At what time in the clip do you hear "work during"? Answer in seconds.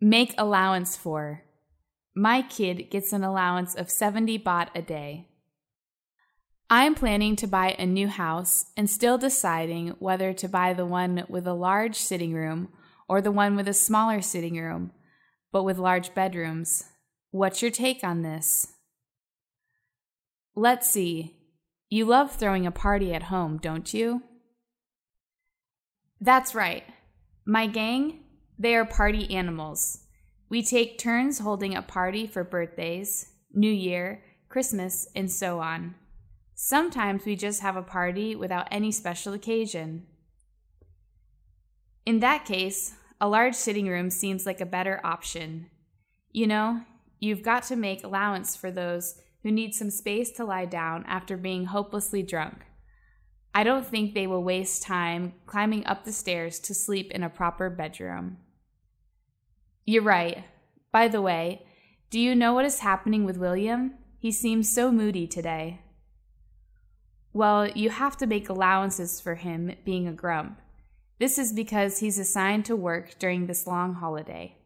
72.76-73.46